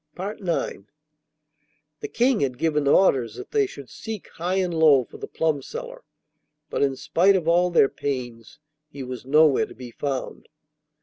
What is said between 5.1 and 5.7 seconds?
the plum